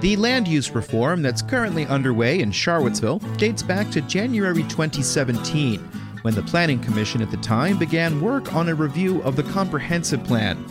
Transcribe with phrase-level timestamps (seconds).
[0.00, 5.78] The land use reform that's currently underway in Charlottesville dates back to January 2017,
[6.22, 10.24] when the Planning Commission at the time began work on a review of the comprehensive
[10.24, 10.64] plan.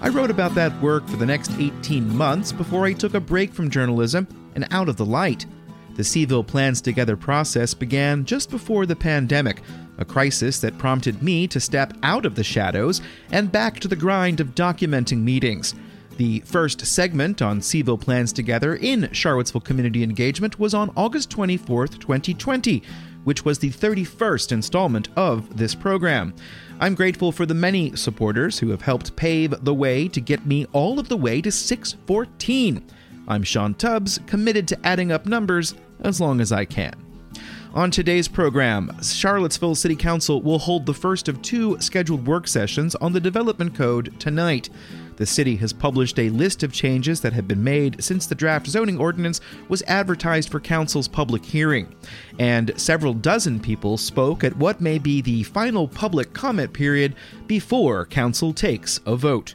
[0.00, 3.52] I wrote about that work for the next 18 months before I took a break
[3.52, 5.44] from journalism and out of the light.
[5.96, 9.60] The C-ville Plans Together process began just before the pandemic,
[9.98, 13.96] a crisis that prompted me to step out of the shadows and back to the
[13.96, 15.74] grind of documenting meetings.
[16.20, 21.86] The first segment on C-ville Plans Together in Charlottesville Community Engagement was on August 24,
[21.86, 22.82] 2020,
[23.24, 26.34] which was the 31st installment of this program.
[26.78, 30.66] I'm grateful for the many supporters who have helped pave the way to get me
[30.74, 32.86] all of the way to 614.
[33.26, 37.09] I'm Sean Tubbs, committed to adding up numbers as long as I can.
[37.72, 42.96] On today's program, Charlottesville City Council will hold the first of two scheduled work sessions
[42.96, 44.68] on the Development Code tonight.
[45.18, 48.66] The city has published a list of changes that have been made since the draft
[48.66, 51.94] zoning ordinance was advertised for council's public hearing.
[52.40, 57.14] And several dozen people spoke at what may be the final public comment period
[57.46, 59.54] before council takes a vote.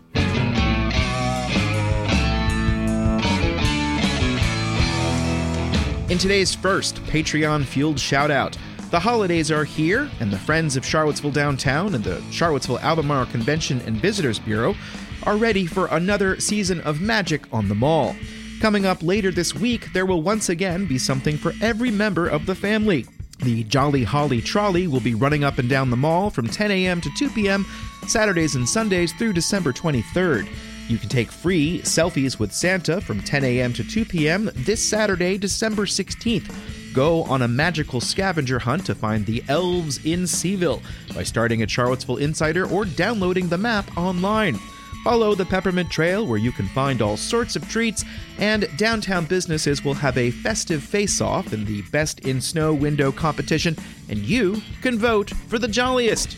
[6.07, 8.55] In today's first Patreon fueled shout out,
[8.91, 13.81] the holidays are here, and the Friends of Charlottesville Downtown and the Charlottesville Albemarle Convention
[13.87, 14.75] and Visitors Bureau
[15.23, 18.15] are ready for another season of magic on the mall.
[18.61, 22.45] Coming up later this week, there will once again be something for every member of
[22.45, 23.07] the family.
[23.39, 27.01] The Jolly Holly Trolley will be running up and down the mall from 10 a.m.
[27.01, 27.65] to 2 p.m.
[28.07, 30.47] Saturdays and Sundays through December 23rd.
[30.88, 33.73] You can take free selfies with Santa from 10 a.m.
[33.73, 34.52] to 2 p.m.
[34.53, 36.53] this Saturday, December 16th.
[36.94, 40.81] Go on a magical scavenger hunt to find the elves in C-ville
[41.13, 44.59] by starting at Charlottesville Insider or downloading the map online.
[45.03, 48.06] Follow the Peppermint Trail where you can find all sorts of treats,
[48.38, 53.11] and downtown businesses will have a festive face off in the Best in Snow window
[53.11, 53.75] competition,
[54.09, 56.38] and you can vote for the jolliest.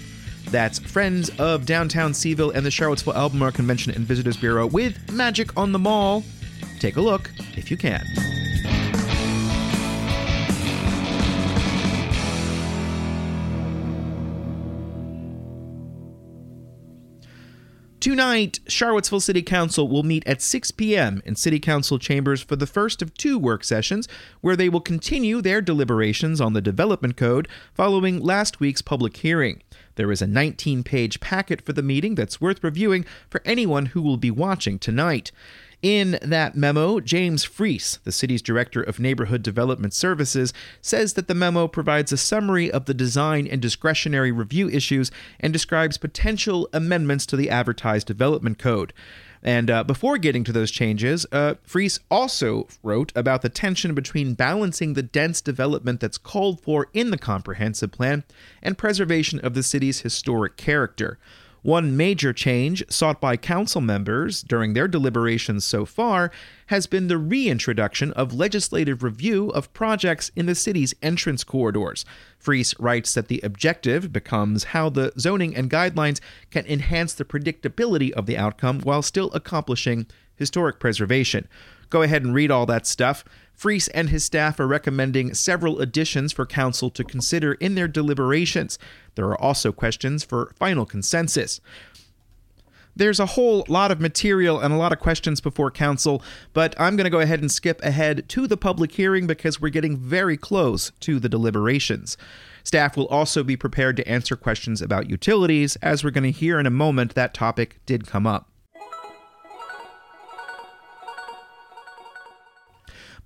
[0.50, 5.56] That's Friends of Downtown C-ville and the Charlottesville Albemarle Convention and Visitors Bureau with Magic
[5.58, 6.24] on the Mall.
[6.80, 8.06] Take a look if you can.
[18.00, 21.22] Tonight, Charlottesville City Council will meet at 6 p.m.
[21.26, 24.08] in City Council chambers for the first of two work sessions,
[24.40, 29.62] where they will continue their deliberations on the Development Code following last week's public hearing.
[29.98, 34.02] There is a 19 page packet for the meeting that's worth reviewing for anyone who
[34.02, 35.32] will be watching tonight.
[35.82, 41.36] In that memo, James Freas, the city's director of neighborhood development services, says that the
[41.36, 47.28] memo provides a summary of the design and discretionary review issues and describes potential amendments
[47.28, 48.92] to the advertised development code.
[49.44, 54.34] And uh, before getting to those changes, uh, Freas also wrote about the tension between
[54.34, 58.24] balancing the dense development that's called for in the comprehensive plan
[58.62, 61.20] and preservation of the city's historic character.
[61.64, 66.32] One major change sought by council members during their deliberations so far
[66.68, 72.06] has been the reintroduction of legislative review of projects in the city's entrance corridors.
[72.42, 76.20] Freas writes that the objective becomes how the zoning and guidelines
[76.52, 81.48] can enhance the predictability of the outcome while still accomplishing historic preservation.
[81.90, 83.24] Go ahead and read all that stuff.
[83.58, 88.78] Freas and his staff are recommending several additions for council to consider in their deliberations.
[89.16, 91.60] There are also questions for final consensus.
[92.96, 96.22] There's a whole lot of material and a lot of questions before council,
[96.54, 99.70] but I'm going to go ahead and skip ahead to the public hearing because we're
[99.70, 102.18] getting very close to the deliberations.
[102.64, 106.60] Staff will also be prepared to answer questions about utilities, as we're going to hear
[106.60, 108.47] in a moment that topic did come up.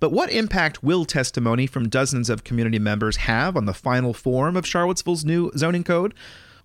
[0.02, 4.56] But what impact will testimony from dozens of community members have on the final form
[4.56, 6.12] of Charlottesville's new zoning code?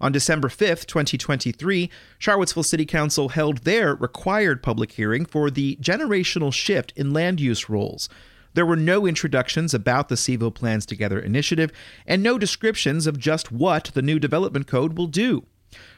[0.01, 1.87] On December 5th, 2023,
[2.17, 7.69] Charlottesville City Council held their required public hearing for the generational shift in land use
[7.69, 8.09] rules.
[8.55, 11.72] There were no introductions about the C-ville Plans Together initiative
[12.07, 15.45] and no descriptions of just what the new development code will do.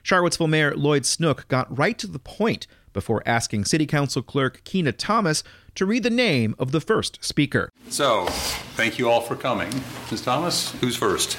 [0.03, 2.67] Charlottesville Mayor Lloyd Snook got right to the point
[2.99, 5.41] before asking City Council Clerk Kyna Thomas
[5.73, 7.71] to read the name of the first speaker.
[7.87, 8.25] So,
[8.75, 9.71] thank you all for coming.
[10.11, 10.21] Ms.
[10.21, 11.37] Thomas, who's first?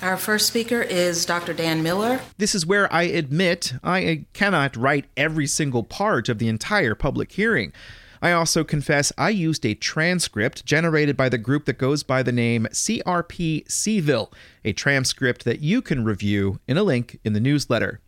[0.00, 1.52] Our first speaker is Dr.
[1.52, 2.22] Dan Miller.
[2.38, 7.32] This is where I admit I cannot write every single part of the entire public
[7.32, 7.74] hearing.
[8.22, 12.32] I also confess I used a transcript generated by the group that goes by the
[12.32, 14.32] name CRP C-ville,
[14.64, 18.00] a transcript that you can review in a link in the newsletter.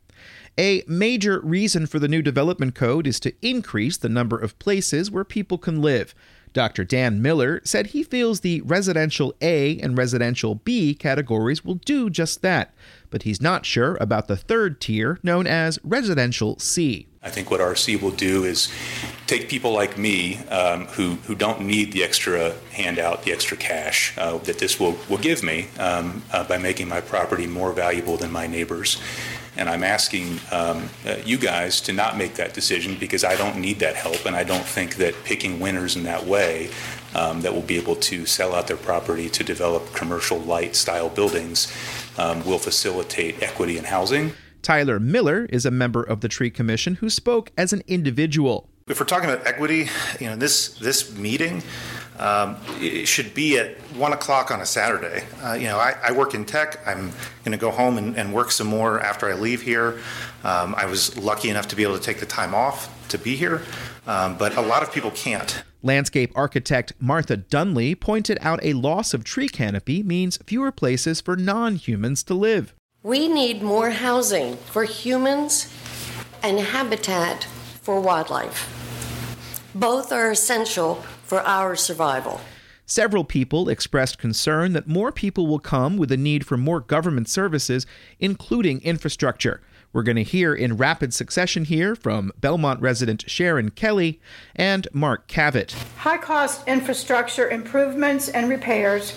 [0.58, 5.10] A major reason for the new development code is to increase the number of places
[5.10, 6.14] where people can live.
[6.52, 6.84] Dr.
[6.84, 12.42] Dan Miller said he feels the residential A and residential B categories will do just
[12.42, 12.74] that,
[13.10, 17.06] but he's not sure about the third tier known as residential C.
[17.22, 18.72] I think what RC will do is
[19.26, 24.16] take people like me um, who, who don't need the extra handout, the extra cash
[24.16, 28.16] uh, that this will, will give me um, uh, by making my property more valuable
[28.16, 28.98] than my neighbors.
[29.54, 33.58] And I'm asking um, uh, you guys to not make that decision because I don't
[33.58, 36.70] need that help, and I don't think that picking winners in that way
[37.14, 41.08] um, that will be able to sell out their property to develop commercial light style
[41.08, 41.70] buildings
[42.18, 44.32] um, will facilitate equity in housing.
[44.62, 48.68] Tyler Miller is a member of the Tree Commission who spoke as an individual.
[48.88, 51.62] If we're talking about equity, you know, this this meeting
[52.20, 55.24] um, it should be at one o'clock on a Saturday.
[55.42, 56.86] Uh, you know, I, I, work in tech.
[56.86, 57.12] I'm
[57.44, 60.00] going to go home and, and, work some more after I leave here.
[60.44, 63.36] Um, I was lucky enough to be able to take the time off to be
[63.36, 63.62] here,
[64.06, 65.62] um, but a lot of people can't.
[65.82, 71.36] Landscape architect Martha Dunley pointed out a loss of tree canopy means fewer places for
[71.36, 72.74] non humans to live.
[73.02, 75.72] We need more housing for humans
[76.42, 77.44] and habitat
[77.80, 78.76] for wildlife.
[79.74, 82.42] Both are essential for our survival.
[82.84, 87.28] Several people expressed concern that more people will come with a need for more government
[87.28, 87.86] services,
[88.18, 89.62] including infrastructure.
[89.92, 94.20] We're going to hear in rapid succession here from Belmont resident Sharon Kelly
[94.54, 95.72] and Mark Cavett.
[95.96, 99.16] High cost infrastructure improvements and repairs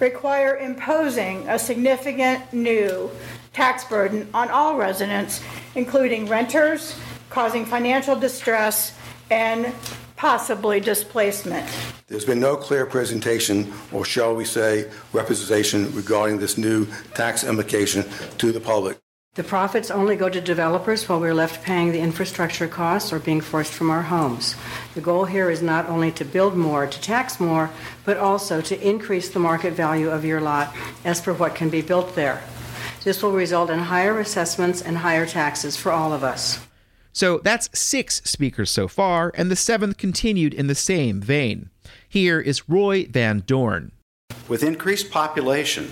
[0.00, 3.10] require imposing a significant new
[3.52, 5.42] tax burden on all residents,
[5.74, 6.98] including renters,
[7.28, 8.96] causing financial distress
[9.30, 9.74] and
[10.16, 11.68] possibly displacement.
[12.06, 18.04] There's been no clear presentation, or shall we say, representation regarding this new tax implication
[18.38, 19.03] to the public.
[19.34, 23.40] The profits only go to developers while we're left paying the infrastructure costs or being
[23.40, 24.54] forced from our homes.
[24.94, 27.70] The goal here is not only to build more, to tax more,
[28.04, 30.72] but also to increase the market value of your lot
[31.04, 32.44] as per what can be built there.
[33.02, 36.64] This will result in higher assessments and higher taxes for all of us.
[37.12, 41.70] So that's six speakers so far, and the seventh continued in the same vein.
[42.08, 43.90] Here is Roy Van Doorn.
[44.46, 45.90] With increased population,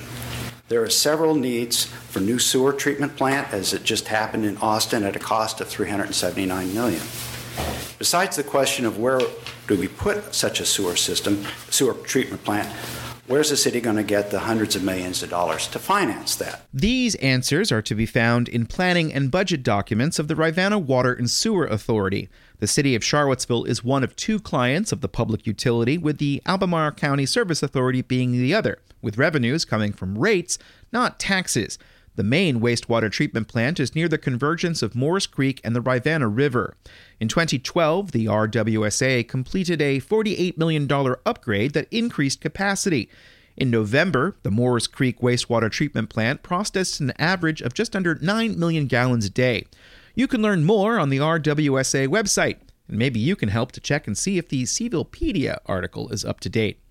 [0.73, 5.05] there are several needs for new sewer treatment plant, as it just happened in Austin
[5.05, 7.03] at a cost of 379 million.
[7.99, 9.21] Besides the question of where
[9.69, 12.71] do we put such a sewer system, sewer treatment plant,
[13.29, 16.67] Where's the city going to get the hundreds of millions of dollars to finance that?
[16.75, 21.13] These answers are to be found in planning and budget documents of the Rivanna Water
[21.13, 22.29] and Sewer Authority.
[22.59, 26.43] The city of Charlottesville is one of two clients of the public utility, with the
[26.47, 30.59] Albemarle County Service Authority being the other, with revenues coming from rates,
[30.93, 31.79] not taxes.
[32.15, 36.29] The main wastewater treatment plant is near the convergence of Moores Creek and the Rivanna
[36.29, 36.77] River.
[37.19, 40.87] In 2012, the RWSA completed a $48 million
[41.25, 43.09] upgrade that increased capacity.
[43.57, 48.59] In November, the Moores Creek wastewater treatment plant processed an average of just under 9
[48.59, 49.67] million gallons a day.
[50.15, 52.59] You can learn more on the RWSA website,
[52.89, 56.41] and maybe you can help to check and see if the Cvillepedia article is up
[56.41, 56.81] to date.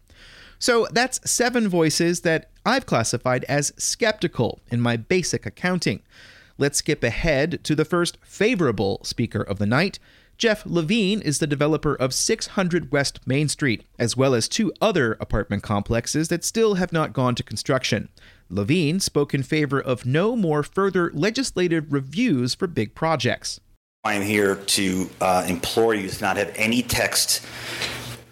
[0.61, 6.03] So that's seven voices that I've classified as skeptical in my basic accounting.
[6.59, 9.97] Let's skip ahead to the first favorable speaker of the night.
[10.37, 15.13] Jeff Levien is the developer of 600 West Main Street, as well as two other
[15.13, 18.09] apartment complexes that still have not gone to construction.
[18.47, 23.59] Levien spoke in favor of no more further legislative reviews for big projects.
[24.03, 27.43] I am here to uh, implore you to not have any text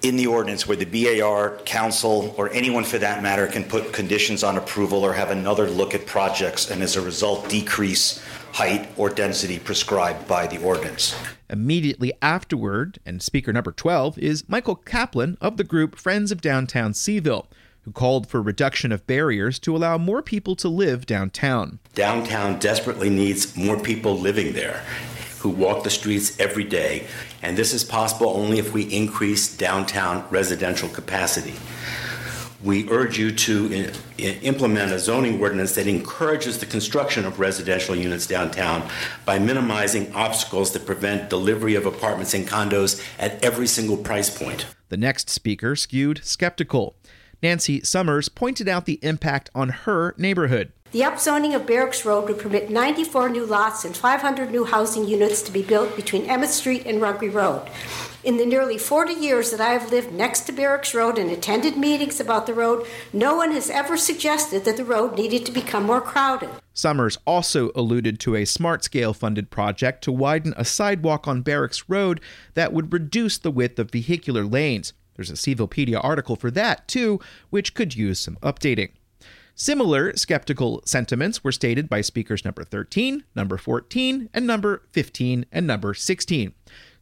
[0.01, 4.43] in the ordinance where the BAR, council, or anyone for that matter can put conditions
[4.43, 9.09] on approval or have another look at projects and as a result decrease height or
[9.09, 11.15] density prescribed by the ordinance.
[11.49, 16.93] Immediately afterward, and speaker number 12 is Michael Kaplan of the group Friends of Downtown
[16.93, 17.47] Cville,
[17.81, 21.79] who called for reduction of barriers to allow more people to live downtown.
[21.93, 24.83] Downtown desperately needs more people living there
[25.39, 27.07] who walk the streets every day,
[27.41, 31.55] and this is possible only if we increase downtown residential capacity.
[32.61, 37.95] We urge you to uh, implement a zoning ordinance that encourages the construction of residential
[37.95, 38.89] units downtown
[39.25, 44.65] by minimizing obstacles that prevent delivery of apartments and condos at every single price point.
[44.89, 46.95] The next speaker skewed skeptical.
[47.41, 50.73] Nancy Summers pointed out the impact on her neighborhood.
[50.91, 55.43] The upzoning of Barracks Road would permit 94 new lots and 500 new housing units
[55.43, 57.69] to be built between Emmett Street and Rugby Road.
[58.23, 61.77] In the nearly 40 years that I have lived next to Barracks Road and attended
[61.77, 65.83] meetings about the road, no one has ever suggested that the road needed to become
[65.83, 66.49] more crowded.
[66.73, 71.87] Summers also alluded to a smart scale funded project to widen a sidewalk on Barracks
[71.87, 72.19] Road
[72.55, 74.93] that would reduce the width of vehicular lanes.
[75.15, 77.19] There's a Cvillepedia article for that, too,
[77.51, 78.89] which could use some updating.
[79.61, 85.67] Similar skeptical sentiments were stated by speakers number 13, number 14, and number 15 and
[85.67, 86.53] number 16.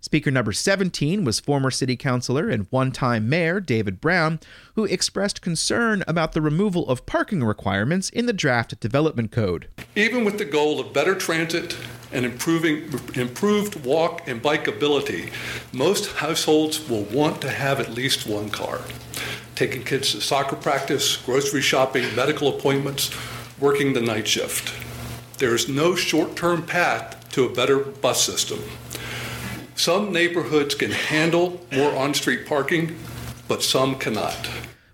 [0.02, 4.40] Speaker number 17 was former city councilor and one time mayor David Brown,
[4.74, 9.68] who expressed concern about the removal of parking requirements in the draft development code.
[9.96, 11.78] Even with the goal of better transit
[12.12, 15.32] and improving improved walk and bikeability,
[15.74, 18.82] most households will want to have at least one car.
[19.58, 23.10] Taking kids to soccer practice, grocery shopping, medical appointments,
[23.60, 24.72] working the night shift.
[25.40, 28.62] There is no short-term path to a better bus system.
[29.76, 33.00] Some neighborhoods can handle more on street parking,
[33.48, 34.48] but some cannot.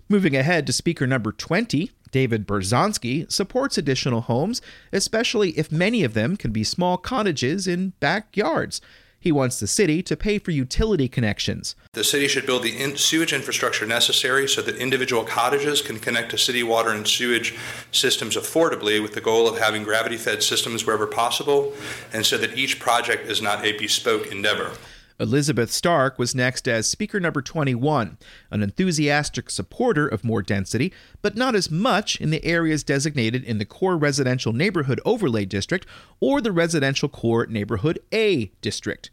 [0.08, 4.62] Moving ahead to speaker number 20, David Berzonsky supports additional homes,
[4.94, 8.80] especially if many of them can be small cottages in backyards.
[9.24, 11.74] He wants the city to pay for utility connections.
[11.94, 16.30] The city should build the in- sewage infrastructure necessary so that individual cottages can connect
[16.32, 17.54] to city water and sewage
[17.90, 21.72] systems affordably with the goal of having gravity fed systems wherever possible,
[22.12, 24.72] and so that each project is not a bespoke endeavor.
[25.20, 28.18] Elizabeth Stark was next as speaker number 21,
[28.50, 30.92] an enthusiastic supporter of more density,
[31.22, 35.86] but not as much in the areas designated in the Core Residential Neighborhood Overlay District
[36.18, 39.10] or the Residential Core Neighborhood A District.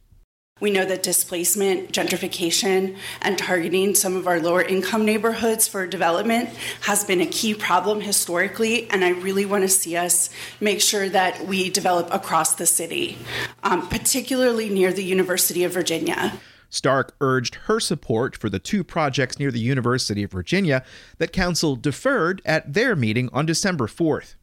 [0.61, 6.49] We know that displacement, gentrification, and targeting some of our lower income neighborhoods for development
[6.81, 11.09] has been a key problem historically, and I really want to see us make sure
[11.09, 13.17] that we develop across the city,
[13.63, 16.33] um, particularly near the University of Virginia.
[16.69, 20.85] Stark urged her support for the two projects near the University of Virginia
[21.17, 24.35] that Council deferred at their meeting on December 4th.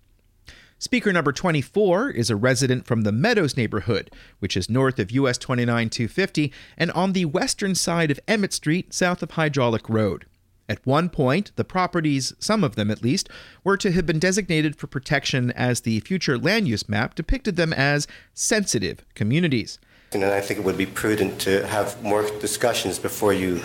[0.80, 5.36] Speaker number 24 is a resident from the Meadows neighborhood, which is north of US
[5.36, 10.26] 29 250 and on the western side of Emmett Street, south of Hydraulic Road.
[10.68, 13.28] At one point, the properties, some of them at least,
[13.64, 17.72] were to have been designated for protection as the future land use map depicted them
[17.72, 19.80] as sensitive communities.
[20.12, 23.56] And I think it would be prudent to have more discussions before you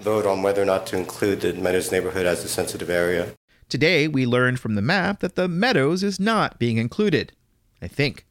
[0.00, 3.32] vote on whether or not to include the Meadows neighborhood as a sensitive area.
[3.68, 7.32] Today, we learned from the map that the Meadows is not being included.
[7.82, 8.24] I think.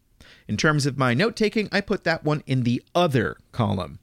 [0.47, 3.99] In terms of my note taking, I put that one in the other column.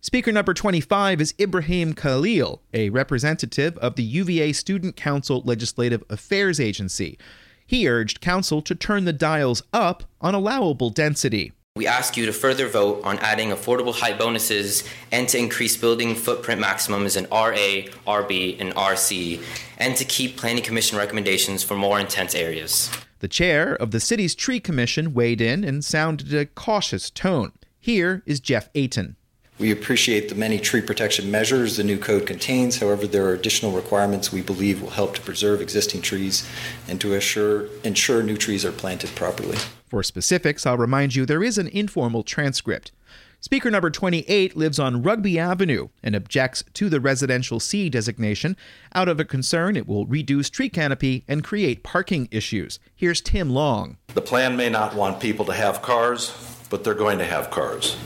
[0.00, 6.58] Speaker number 25 is Ibrahim Khalil, a representative of the UVA Student Council Legislative Affairs
[6.58, 7.18] Agency.
[7.66, 11.52] He urged Council to turn the dials up on allowable density.
[11.76, 16.16] We ask you to further vote on adding affordable height bonuses and to increase building
[16.16, 19.40] footprint maximums in RA, RB, and RC,
[19.78, 22.90] and to keep Planning Commission recommendations for more intense areas.
[23.20, 27.52] The chair of the city's tree commission weighed in and sounded a cautious tone.
[27.78, 29.14] Here is Jeff Ayton.
[29.60, 32.80] We appreciate the many tree protection measures the new code contains.
[32.80, 36.48] However, there are additional requirements we believe will help to preserve existing trees
[36.88, 39.58] and to assure, ensure new trees are planted properly.
[39.90, 42.92] For specifics, I'll remind you there is an informal transcript.
[43.40, 48.56] Speaker number 28 lives on Rugby Avenue and objects to the residential C designation
[48.94, 52.78] out of a concern it will reduce tree canopy and create parking issues.
[52.94, 53.96] Here's Tim Long.
[54.14, 56.36] The plan may not want people to have cars,
[56.70, 57.96] but they're going to have cars.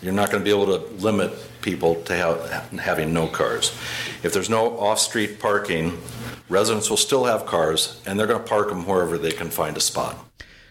[0.00, 3.76] You're not going to be able to limit people to have, having no cars.
[4.22, 6.00] If there's no off street parking,
[6.48, 9.76] residents will still have cars and they're going to park them wherever they can find
[9.76, 10.16] a spot.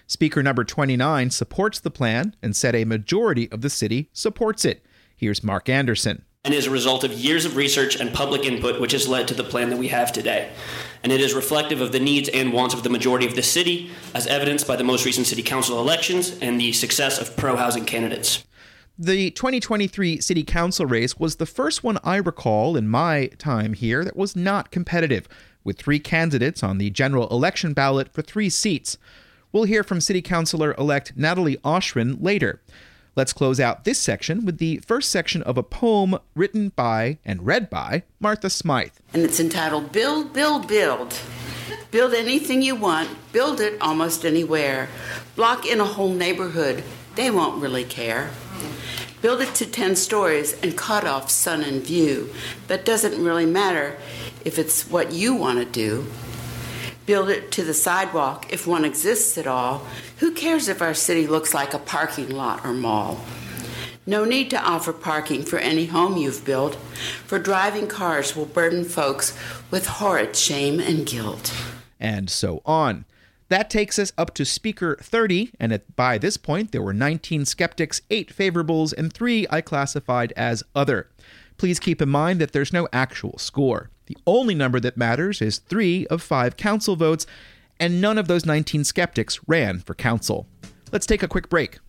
[0.08, 4.86] Speaker number 29 supports the plan and said a majority of the city supports it.
[5.16, 6.26] Here's Mark Anderson.
[6.46, 9.34] And is a result of years of research and public input, which has led to
[9.34, 10.52] the plan that we have today.
[11.02, 13.92] And it is reflective of the needs and wants of the majority of the city,
[14.14, 17.86] as evidenced by the most recent city council elections and the success of pro housing
[17.86, 18.44] candidates.
[19.00, 24.04] The 2023 city council race was the first one I recall in my time here
[24.04, 25.28] that was not competitive,
[25.64, 28.98] with three candidates on the general election ballot for three seats.
[29.54, 32.60] We'll hear from City Councilor elect Natalie Oschrin later.
[33.16, 37.46] Let's close out this section with the first section of a poem written by and
[37.46, 38.94] read by Martha Smythe.
[39.14, 41.20] And it's entitled Build, Build, Build.
[41.92, 44.90] Build anything you want, build it almost anywhere.
[45.36, 46.84] Block in a whole neighborhood,
[47.14, 48.32] they won't really care.
[49.22, 52.34] Build it to 10 stories and cut off sun and view.
[52.66, 53.98] That doesn't really matter
[54.44, 56.08] if it's what you want to do
[57.06, 59.86] build it to the sidewalk if one exists at all.
[60.20, 63.24] Who cares if our city looks like a parking lot or mall?
[64.06, 66.76] No need to offer parking for any home you've built,
[67.26, 69.38] for driving cars will burden folks
[69.72, 71.54] with horrid shame and guilt.
[72.00, 73.06] And so on.
[73.48, 77.46] That takes us up to Speaker 30, and at, by this point there were 19
[77.46, 81.10] skeptics, 8 favorables, and 3 I classified as other.
[81.58, 83.90] Please keep in mind that there's no actual score.
[84.06, 87.26] The only number that matters is three of five council votes,
[87.80, 90.48] and none of those 19 skeptics ran for council.
[90.92, 91.80] Let's take a quick break.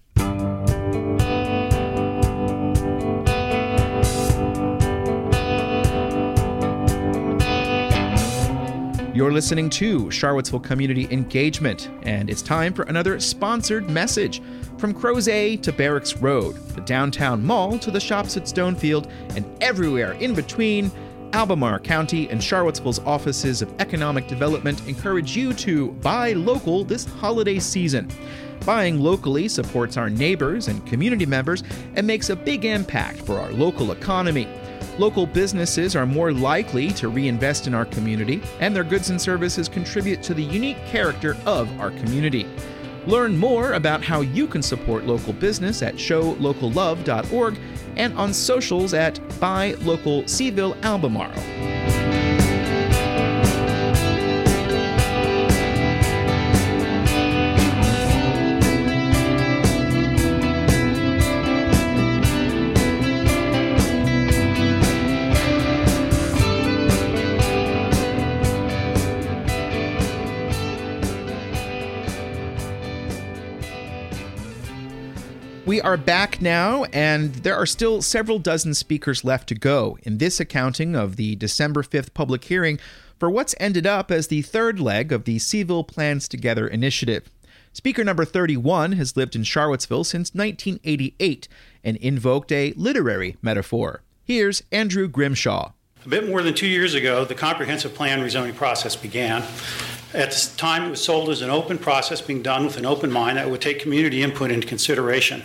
[9.15, 14.43] You're listening to Charlottesville Community Engagement, and it's time for another sponsored message.
[14.77, 20.15] From Crozet to Barracks Road, the downtown mall to the shops at Stonefield, and everywhere
[20.15, 20.91] in between,
[21.35, 27.59] Albemarle County and Charlottesville's offices of economic development encourage you to buy local this holiday
[27.59, 28.09] season.
[28.65, 31.65] Buying locally supports our neighbors and community members
[31.97, 34.47] and makes a big impact for our local economy.
[34.97, 39.69] Local businesses are more likely to reinvest in our community, and their goods and services
[39.69, 42.47] contribute to the unique character of our community.
[43.09, 47.59] Learn more about how you can support local business at showlocallove.org
[47.97, 52.04] and on socials at Buy Local C-ville Albemarle.
[75.85, 80.41] Are back now, and there are still several dozen speakers left to go in this
[80.41, 82.79] accounting of the December 5th public hearing
[83.19, 87.29] for what's ended up as the third leg of the C-ville Plans Together initiative.
[87.75, 91.49] Speaker number 31 has lived in Charlottesville since 1988
[91.85, 94.01] and invoked a literary metaphor.
[94.25, 95.73] Here's Andrew Grimshaw.
[96.07, 99.43] A bit more than two years ago, the comprehensive plan rezoning process began.
[100.15, 103.13] At the time, it was sold as an open process being done with an open
[103.13, 105.43] mind that would take community input into consideration.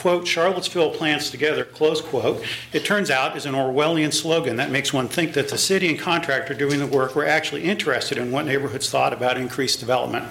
[0.00, 2.42] Quote, Charlottesville plans together, close quote,
[2.72, 5.98] it turns out is an Orwellian slogan that makes one think that the city and
[5.98, 10.24] contractor doing the work were actually interested in what neighborhoods thought about increased development.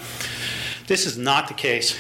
[0.88, 1.95] This is not the case.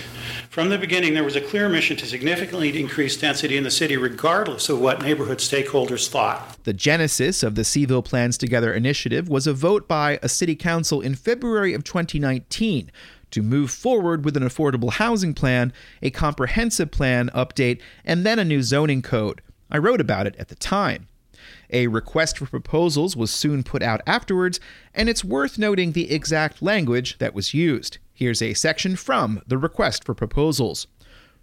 [0.49, 3.95] From the beginning, there was a clear mission to significantly increase density in the city,
[3.97, 6.57] regardless of what neighborhood stakeholders thought.
[6.63, 11.01] The genesis of the C-ville Plans Together initiative was a vote by a city council
[11.01, 12.91] in February of 2019
[13.31, 18.45] to move forward with an affordable housing plan, a comprehensive plan update, and then a
[18.45, 19.41] new zoning code.
[19.71, 21.07] I wrote about it at the time.
[21.71, 24.59] A request for proposals was soon put out afterwards,
[24.93, 27.97] and it's worth noting the exact language that was used.
[28.13, 30.87] Here's a section from the request for proposals.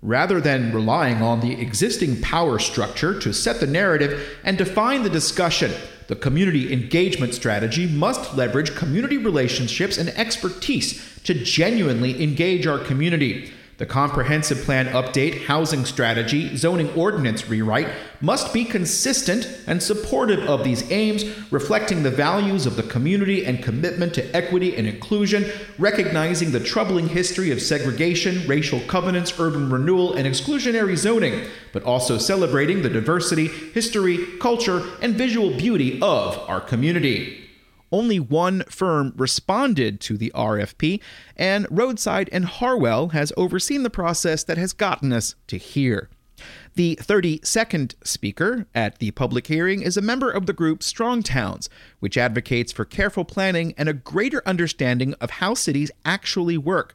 [0.02, 5.10] Rather than relying on the existing power structure to set the narrative and define the
[5.10, 5.72] discussion,
[6.08, 13.52] the community engagement strategy must leverage community relationships and expertise to genuinely engage our community.
[13.78, 17.88] The comprehensive plan update, housing strategy, zoning ordinance rewrite
[18.22, 23.62] must be consistent and supportive of these aims, reflecting the values of the community and
[23.62, 25.44] commitment to equity and inclusion,
[25.78, 32.16] recognizing the troubling history of segregation, racial covenants, urban renewal, and exclusionary zoning, but also
[32.16, 37.45] celebrating the diversity, history, culture, and visual beauty of our community
[37.92, 41.00] only one firm responded to the RFP,
[41.36, 46.08] and Rhodeside and Harwell has overseen the process that has gotten us to here.
[46.74, 51.70] The 32nd speaker at the public hearing is a member of the group Strong Towns,
[52.00, 56.94] which advocates for careful planning and a greater understanding of how cities actually work.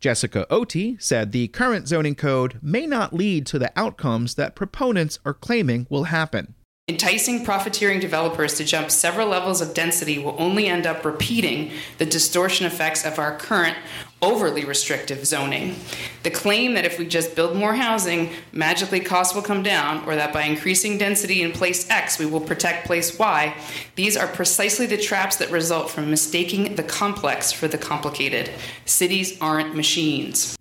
[0.00, 5.18] Jessica Oti said the current zoning code may not lead to the outcomes that proponents
[5.24, 6.54] are claiming will happen.
[6.88, 12.04] Enticing profiteering developers to jump several levels of density will only end up repeating the
[12.04, 13.76] distortion effects of our current
[14.20, 15.76] overly restrictive zoning.
[16.24, 20.16] The claim that if we just build more housing, magically costs will come down, or
[20.16, 23.54] that by increasing density in place X, we will protect place Y,
[23.94, 28.50] these are precisely the traps that result from mistaking the complex for the complicated.
[28.86, 30.56] Cities aren't machines.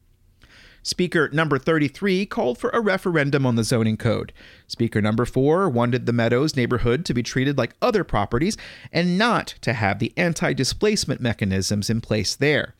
[0.83, 4.33] Speaker number 33 called for a referendum on the zoning code.
[4.67, 8.57] Speaker number 4 wanted the Meadows neighborhood to be treated like other properties
[8.91, 12.75] and not to have the anti displacement mechanisms in place there.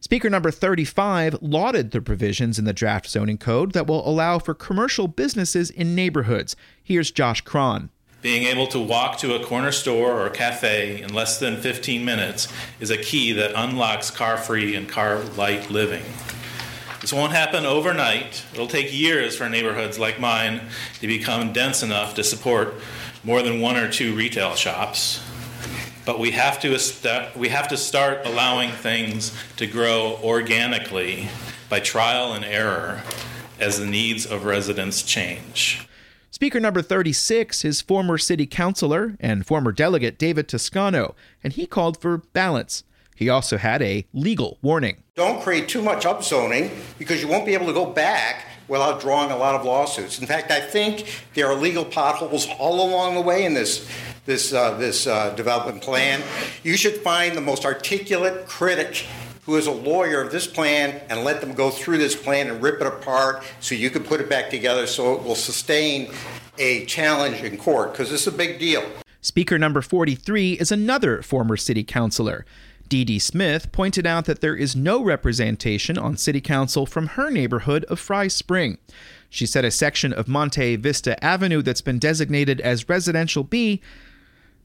[0.00, 4.54] Speaker number 35 lauded the provisions in the draft zoning code that will allow for
[4.54, 6.56] commercial businesses in neighborhoods.
[6.82, 7.90] Here's Josh Cron.
[8.22, 12.52] Being able to walk to a corner store or cafe in less than 15 minutes
[12.80, 16.02] is a key that unlocks car free and car light living.
[17.00, 18.44] This won't happen overnight.
[18.52, 20.60] It'll take years for neighborhoods like mine
[21.00, 22.74] to become dense enough to support
[23.22, 25.22] more than one or two retail shops.
[26.04, 31.28] But we have to we have to start allowing things to grow organically
[31.68, 33.02] by trial and error
[33.58, 35.86] as the needs of residents change.
[36.30, 42.00] Speaker number 36 is former city councilor and former delegate David Toscano, and he called
[42.00, 42.84] for balance.
[43.14, 45.02] He also had a legal warning.
[45.16, 49.30] Don't create too much upzoning because you won't be able to go back without drawing
[49.30, 50.18] a lot of lawsuits.
[50.18, 53.88] In fact, I think there are legal potholes all along the way in this
[54.26, 56.22] this uh, this uh, development plan.
[56.62, 59.06] You should find the most articulate critic
[59.46, 62.62] who is a lawyer of this plan and let them go through this plan and
[62.62, 66.10] rip it apart so you can put it back together so it will sustain
[66.58, 68.84] a challenge in court because is a big deal.
[69.22, 72.44] Speaker number 43 is another former city councilor.
[72.88, 77.84] Dee Smith pointed out that there is no representation on city council from her neighborhood
[77.84, 78.78] of Fry Spring.
[79.28, 83.82] She said a section of Monte Vista Avenue that's been designated as residential B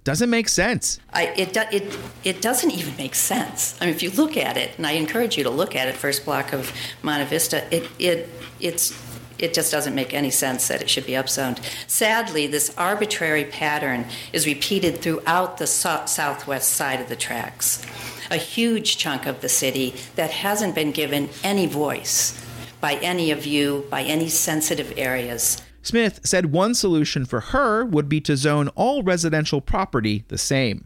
[0.04, 1.00] doesn't make sense.
[1.14, 3.78] I, it, it, it doesn't even make sense.
[3.80, 5.96] I mean, if you look at it, and I encourage you to look at it,
[5.96, 8.30] first block of Monte Vista, it, it,
[8.60, 9.00] it's,
[9.38, 11.60] it just doesn't make any sense that it should be upzoned.
[11.88, 17.86] Sadly, this arbitrary pattern is repeated throughout the so- southwest side of the tracks.
[18.32, 22.42] A huge chunk of the city that hasn't been given any voice
[22.80, 25.62] by any of you, by any sensitive areas.
[25.82, 30.86] Smith said one solution for her would be to zone all residential property the same.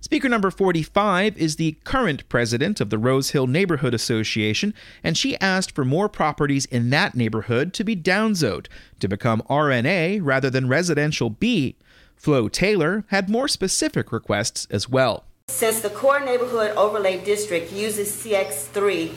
[0.00, 5.36] Speaker number 45 is the current president of the Rose Hill Neighborhood Association, and she
[5.40, 8.68] asked for more properties in that neighborhood to be downzoned
[9.00, 11.76] to become RNA rather than residential B.
[12.14, 15.24] Flo Taylor had more specific requests as well.
[15.50, 19.12] Since the core neighborhood overlay district uses CX3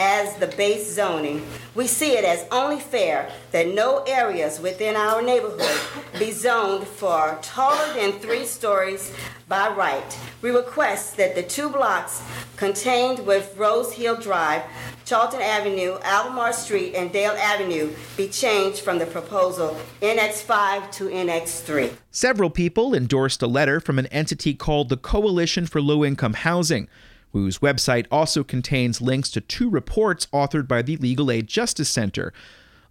[0.00, 5.20] as the base zoning, we see it as only fair that no areas within our
[5.20, 5.78] neighborhood
[6.18, 9.12] be zoned for taller than three stories
[9.46, 10.18] by right.
[10.40, 12.22] We request that the two blocks
[12.56, 14.62] contained with Rose Hill Drive,
[15.04, 21.92] Charlton Avenue, Albemarle Street, and Dale Avenue be changed from the proposal NX5 to NX3.
[22.10, 26.88] Several people endorsed a letter from an entity called the Coalition for Low Income Housing,
[27.32, 32.32] whose website also contains links to two reports authored by the Legal Aid Justice Center.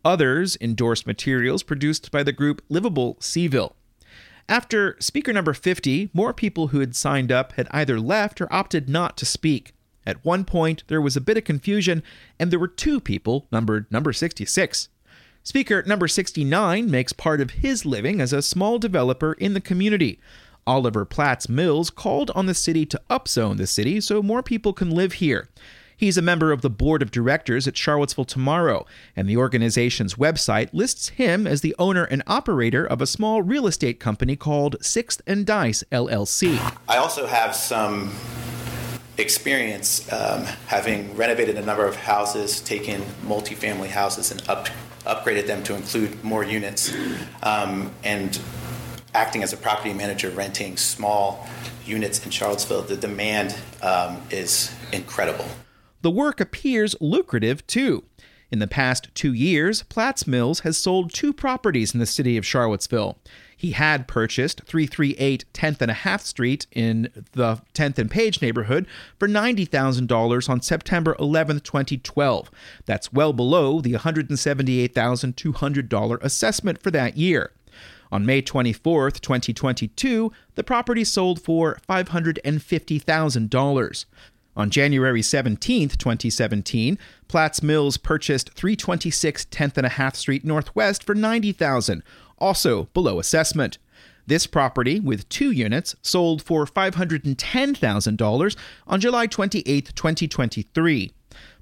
[0.06, 3.76] Others endorsed materials produced by the group Livable C-ville.
[4.48, 8.90] After speaker number 50, more people who had signed up had either left or opted
[8.90, 9.74] not to speak.
[10.08, 12.02] At one point, there was a bit of confusion,
[12.40, 14.90] and there were two people numbered number 66.
[15.44, 20.20] Speaker number 69 makes part of his living as a small developer in the community.
[20.70, 24.92] Oliver Platts Mills called on the city to upzone the city so more people can
[24.92, 25.50] live here.
[25.98, 30.70] He's a member of the board of directors at Charlottesville Tomorrow, and the organization's website
[30.72, 35.24] lists him as the owner and operator of a small real estate company called Sixth
[35.26, 36.60] and Dice LLC.
[36.88, 38.14] I also have some
[39.18, 44.68] experience um, having renovated a number of houses, taken multifamily houses and up,
[45.08, 46.94] upgraded them to include more units,
[47.42, 48.40] um, and
[49.14, 51.48] acting as a property manager, renting small
[51.86, 52.84] units in Charlottesville.
[52.84, 55.46] The demand um, is incredible.
[56.02, 58.06] The work appears lucrative too.
[58.52, 62.44] In the past two years, Platts Mills has sold two properties in the city of
[62.46, 63.20] Charlottesville.
[63.56, 68.88] He had purchased 338 10th and a half Street in the 10th and Page neighborhood
[69.20, 72.50] for $90,000 on September 11, 2012.
[72.86, 77.52] That's well below the $178,200 assessment for that year.
[78.12, 84.06] On May 24, 2022, the property sold for $550,000.
[84.56, 91.14] On January 17, 2017, Platts Mills purchased 326 10th and a half Street Northwest for
[91.16, 92.02] 90,000,
[92.40, 93.78] also below assessment.
[94.28, 98.56] This property, with two units, sold for $510,000
[98.88, 101.14] on July 28, 2023.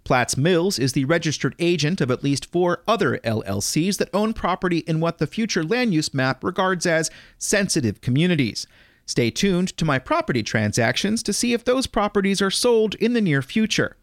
[0.08, 4.78] Platts Mills is the registered agent of at least four other LLCs that own property
[4.88, 8.66] in what the future land use map regards as sensitive communities.
[9.06, 13.20] Stay tuned to my property transactions to see if those properties are sold in the
[13.20, 13.98] near future.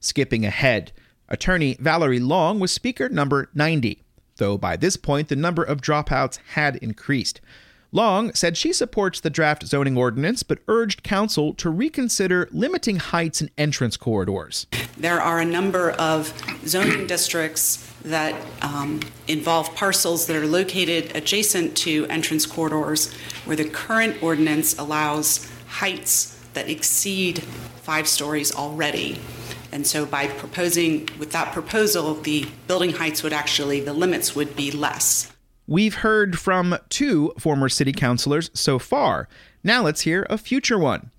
[0.00, 0.90] Skipping ahead,
[1.28, 4.02] attorney Valerie Long was speaker number 90,
[4.38, 7.40] though by this point the number of dropouts had increased.
[7.92, 13.40] Long said she supports the draft zoning ordinance but urged council to reconsider limiting heights
[13.40, 14.66] and entrance corridors.
[15.00, 16.30] There are a number of
[16.66, 23.10] zoning districts that um, involve parcels that are located adjacent to entrance corridors
[23.46, 27.42] where the current ordinance allows heights that exceed
[27.80, 29.18] five stories already.
[29.72, 34.54] And so by proposing, with that proposal, the building heights would actually, the limits would
[34.54, 35.32] be less.
[35.66, 39.28] We've heard from two former city councilors so far.
[39.64, 41.10] Now let's hear a future one.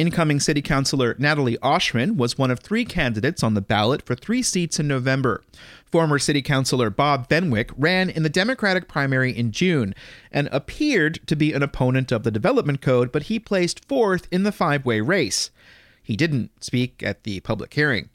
[0.00, 4.42] Incoming City Councilor Natalie Oschrin was one of three candidates on the ballot for three
[4.42, 5.44] seats in November.
[5.84, 9.94] Former City Councilor Bob Fenwick ran in the Democratic primary in June
[10.32, 14.42] and appeared to be an opponent of the Development Code, but he placed fourth in
[14.42, 15.50] the five way race.
[16.02, 18.08] He didn't speak at the public hearing.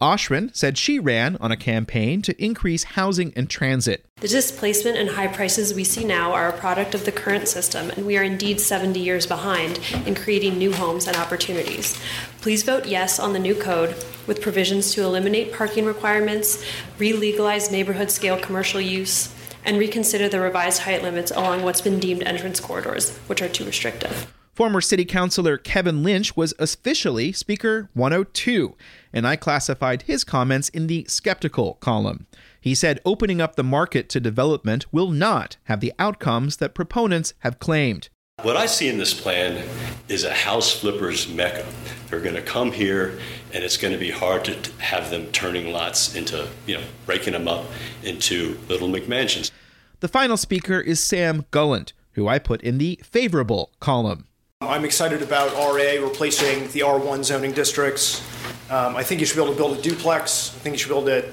[0.00, 4.04] Oschrin said she ran on a campaign to increase housing and transit.
[4.20, 7.90] The displacement and high prices we see now are a product of the current system,
[7.90, 12.00] and we are indeed 70 years behind in creating new homes and opportunities.
[12.40, 16.64] Please vote yes on the new code with provisions to eliminate parking requirements,
[16.98, 19.34] re legalize neighborhood scale commercial use,
[19.64, 23.64] and reconsider the revised height limits along what's been deemed entrance corridors, which are too
[23.64, 24.32] restrictive.
[24.58, 28.74] Former City Councilor Kevin Lynch was officially Speaker 102,
[29.12, 32.26] and I classified his comments in the skeptical column.
[32.60, 37.34] He said opening up the market to development will not have the outcomes that proponents
[37.44, 38.08] have claimed.
[38.42, 39.64] What I see in this plan
[40.08, 41.64] is a house flippers mecca.
[42.10, 43.16] They're going to come here,
[43.54, 47.34] and it's going to be hard to have them turning lots into, you know, breaking
[47.34, 47.66] them up
[48.02, 49.52] into little McMansions.
[50.00, 54.24] The final speaker is Sam Gulland, who I put in the favorable column.
[54.60, 58.20] I'm excited about RA replacing the R1 zoning districts.
[58.68, 60.52] Um, I think you should be able to build a duplex.
[60.56, 61.32] I think you should be able to,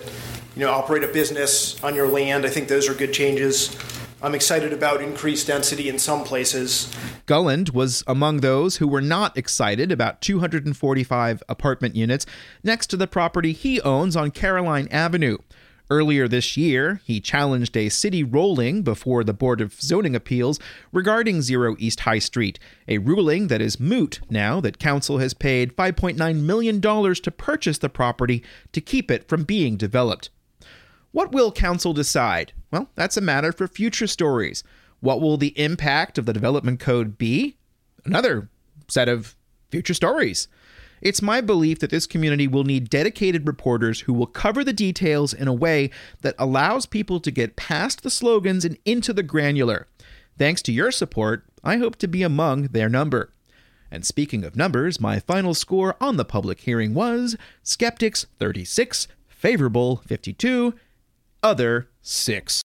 [0.55, 2.45] you know, operate a business on your land.
[2.45, 3.75] I think those are good changes.
[4.21, 6.93] I'm excited about increased density in some places.
[7.25, 12.27] Gulland was among those who were not excited about 245 apartment units
[12.63, 15.39] next to the property he owns on Caroline Avenue.
[15.89, 20.60] Earlier this year, he challenged a city rolling before the Board of Zoning Appeals
[20.91, 25.76] regarding Zero East High Street, a ruling that is moot now that Council has paid
[25.76, 30.32] $5.9 million to purchase the property to keep it from being developed.
[31.12, 32.54] What will Council decide?
[32.71, 34.63] Well, that's a matter for future stories.
[35.02, 37.58] What will the impact of the Development Code be?
[38.06, 38.50] Another
[38.88, 39.36] set of
[39.69, 40.48] future stories.
[41.05, 45.35] It's my belief that this community will need dedicated reporters who will cover the details
[45.35, 45.91] in a way
[46.21, 49.85] that allows people to get past the slogans and into the granular.
[50.39, 53.31] Thanks to your support, I hope to be among their number.
[53.91, 59.97] And speaking of numbers, my final score on the public hearing was Skeptics 36, Favorable
[60.07, 60.73] 52,
[61.43, 62.63] Other 6.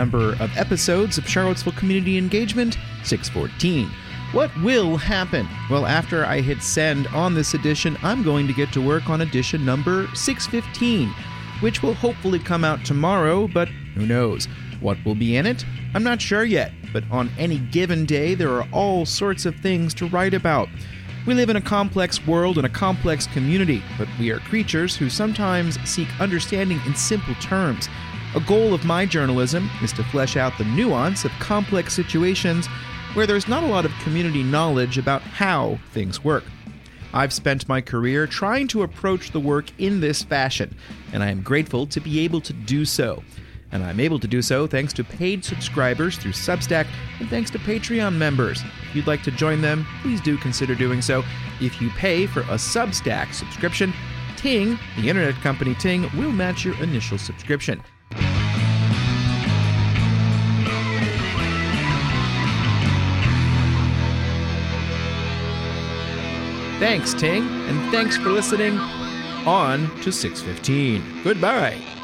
[0.00, 3.86] Number of episodes of Charlottesville Community Engagement 614.
[4.32, 5.46] What will happen?
[5.68, 9.20] Well, after I hit send on this edition, I'm going to get to work on
[9.20, 11.12] edition number 615,
[11.60, 14.46] which will hopefully come out tomorrow, but who knows?
[14.80, 15.66] What will be in it?
[15.92, 19.92] I'm not sure yet, but on any given day, there are all sorts of things
[19.94, 20.70] to write about.
[21.26, 25.10] We live in a complex world and a complex community, but we are creatures who
[25.10, 27.90] sometimes seek understanding in simple terms.
[28.32, 32.68] A goal of my journalism is to flesh out the nuance of complex situations
[33.14, 36.44] where there's not a lot of community knowledge about how things work.
[37.12, 40.76] I've spent my career trying to approach the work in this fashion,
[41.12, 43.24] and I am grateful to be able to do so.
[43.72, 46.86] And I'm able to do so thanks to paid subscribers through Substack
[47.18, 48.62] and thanks to Patreon members.
[48.88, 51.24] If you'd like to join them, please do consider doing so.
[51.60, 53.92] If you pay for a Substack subscription,
[54.36, 57.82] Ting, the internet company Ting, will match your initial subscription.
[66.80, 68.78] Thanks, Ting, and thanks for listening
[69.46, 71.22] on to 615.
[71.22, 71.99] Goodbye.